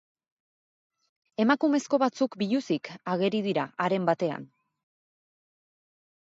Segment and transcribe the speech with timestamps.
[1.43, 4.49] Emakumezko batzuk biluzik ageri dira, haren batean.